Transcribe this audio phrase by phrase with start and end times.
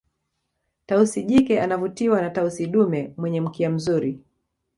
[0.85, 4.19] tausi jike anavutiwa na tausi dume mwenye mkia mzuri